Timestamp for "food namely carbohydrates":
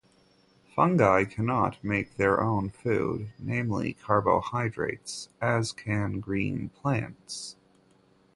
2.71-5.29